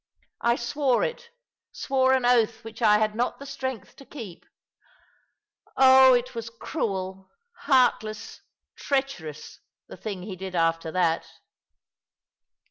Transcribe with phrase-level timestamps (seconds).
[0.41, 1.29] I swore it—
[1.71, 4.47] swore an oath which I had not the strength to keep.
[5.77, 8.41] Oh, it was cruel, heartless,
[8.75, 9.59] treacherous—
[9.89, 11.27] the thing he did after that.